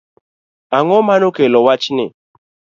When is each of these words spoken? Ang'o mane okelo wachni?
Ang'o 0.77 0.97
mane 1.07 1.25
okelo 1.29 1.57
wachni? 1.65 2.05